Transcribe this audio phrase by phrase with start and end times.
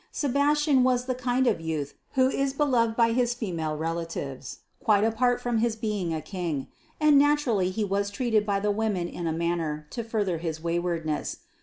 [0.11, 5.39] Sebastian was the kind of youth who is beloved by his female relatives quite apart
[5.39, 9.31] from his being a King; and naturally he was treated by the women in a
[9.31, 11.41] manner to further his waywardness.